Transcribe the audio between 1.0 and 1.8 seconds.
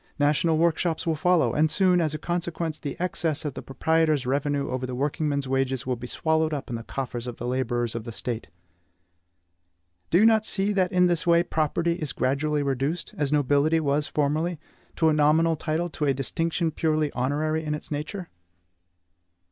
will follow; and